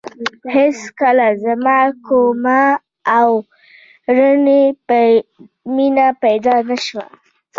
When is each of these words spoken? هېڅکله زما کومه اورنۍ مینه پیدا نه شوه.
هېڅکله 0.55 1.27
زما 1.43 1.79
کومه 2.07 2.61
اورنۍ 3.17 4.63
مینه 5.75 6.07
پیدا 6.23 6.55
نه 6.69 6.77
شوه. 6.85 7.05